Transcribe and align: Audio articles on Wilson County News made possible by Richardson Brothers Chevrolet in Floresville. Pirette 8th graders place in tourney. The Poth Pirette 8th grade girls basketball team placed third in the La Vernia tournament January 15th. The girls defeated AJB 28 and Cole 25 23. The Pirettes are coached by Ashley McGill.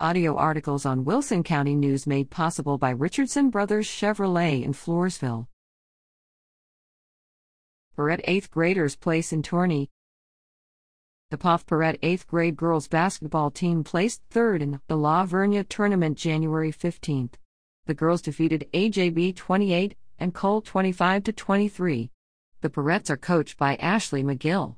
Audio 0.00 0.34
articles 0.34 0.84
on 0.84 1.04
Wilson 1.04 1.44
County 1.44 1.76
News 1.76 2.04
made 2.04 2.28
possible 2.28 2.78
by 2.78 2.90
Richardson 2.90 3.48
Brothers 3.48 3.86
Chevrolet 3.86 4.64
in 4.64 4.72
Floresville. 4.72 5.46
Pirette 7.94 8.26
8th 8.26 8.50
graders 8.50 8.96
place 8.96 9.32
in 9.32 9.40
tourney. 9.40 9.90
The 11.30 11.38
Poth 11.38 11.66
Pirette 11.66 12.00
8th 12.00 12.26
grade 12.26 12.56
girls 12.56 12.88
basketball 12.88 13.52
team 13.52 13.84
placed 13.84 14.20
third 14.30 14.62
in 14.62 14.80
the 14.88 14.96
La 14.96 15.24
Vernia 15.26 15.64
tournament 15.68 16.18
January 16.18 16.72
15th. 16.72 17.34
The 17.86 17.94
girls 17.94 18.20
defeated 18.20 18.68
AJB 18.74 19.36
28 19.36 19.94
and 20.18 20.34
Cole 20.34 20.60
25 20.60 21.22
23. 21.22 22.10
The 22.62 22.68
Pirettes 22.68 23.10
are 23.10 23.16
coached 23.16 23.56
by 23.56 23.76
Ashley 23.76 24.24
McGill. 24.24 24.74